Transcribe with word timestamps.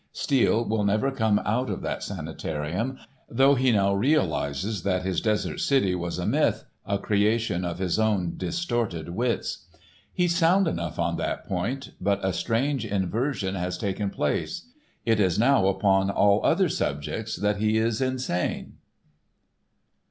Steele 0.13 0.65
will 0.65 0.83
never 0.83 1.11
come 1.11 1.37
out 1.45 1.69
of 1.69 1.81
that 1.83 2.01
sanitarium, 2.01 2.97
though 3.29 3.53
he 3.53 3.71
now 3.71 3.93
realises 3.93 4.81
that 4.81 5.03
his 5.03 5.21
desert 5.21 5.59
city 5.59 5.93
was 5.93 6.17
a 6.17 6.25
myth, 6.25 6.65
a 6.87 6.97
creation 6.97 7.63
of 7.63 7.77
his 7.77 7.99
own 7.99 8.33
distorted 8.35 9.09
wits. 9.09 9.67
He's 10.11 10.35
sound 10.35 10.67
enough 10.67 10.97
on 10.97 11.17
that 11.17 11.45
point, 11.47 11.91
but 12.01 12.19
a 12.25 12.33
strange 12.33 12.83
inversion 12.83 13.53
has 13.53 13.77
taken 13.77 14.09
place. 14.09 14.65
It 15.05 15.19
is 15.19 15.37
now 15.37 15.67
upon 15.67 16.09
all 16.09 16.43
other 16.43 16.67
subjects 16.67 17.35
that 17.35 17.57
he 17.57 17.77
is 17.77 18.01
insane. 18.01 18.77